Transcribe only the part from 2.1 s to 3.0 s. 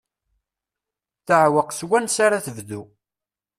ara d-tebdu.